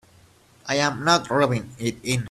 I'm 0.65 1.03
not 1.05 1.29
rubbing 1.29 1.75
it 1.77 1.97
in. 2.03 2.19